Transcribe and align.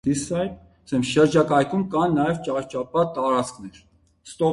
Շրջակայքում 1.09 1.83
կան 1.95 2.15
նաև 2.19 2.39
ճահճապատ 2.47 3.13
տարածքներ։ 3.19 3.79